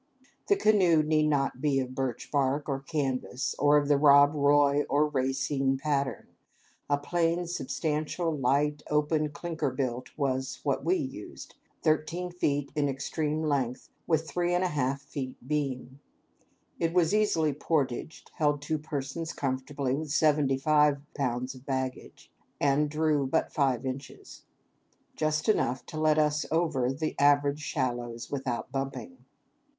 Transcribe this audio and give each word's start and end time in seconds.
The 0.47 0.55
canoe 0.55 1.03
need 1.03 1.27
not 1.27 1.61
be 1.61 1.79
of 1.79 1.93
birch 1.93 2.31
bark 2.31 2.67
or 2.67 2.79
canvas, 2.79 3.53
or 3.59 3.77
of 3.77 3.87
the 3.87 3.97
Rob 3.99 4.31
Roy 4.33 4.81
or 4.89 5.07
Racine 5.07 5.77
pattern. 5.77 6.29
A 6.89 6.97
plain, 6.97 7.45
substantial, 7.45 8.35
light, 8.35 8.81
open 8.89 9.29
clinker 9.29 9.69
build 9.69 10.09
was 10.17 10.59
what 10.63 10.83
we 10.83 10.95
used, 10.95 11.53
thirteen 11.83 12.31
feet 12.31 12.71
in 12.75 12.89
extreme 12.89 13.43
length, 13.43 13.89
with 14.07 14.27
three 14.27 14.55
and 14.55 14.63
a 14.63 14.69
half 14.69 15.03
feet 15.03 15.37
beam. 15.47 15.99
It 16.79 16.93
was 16.95 17.13
easily 17.13 17.53
portaged, 17.53 18.31
held 18.33 18.59
two 18.59 18.79
persons 18.79 19.33
comfortably 19.33 19.93
with 19.93 20.09
seventy 20.09 20.57
five 20.57 20.99
pounds 21.13 21.53
of 21.53 21.63
baggage, 21.63 22.31
and 22.59 22.89
drew 22.89 23.27
but 23.27 23.53
five 23.53 23.85
inches, 23.85 24.45
just 25.15 25.47
enough 25.47 25.85
to 25.85 25.99
let 25.99 26.17
us 26.17 26.43
over 26.49 26.91
the 26.91 27.13
average 27.19 27.59
shallows 27.61 28.31
without 28.31 28.71
bumping. 28.71 29.17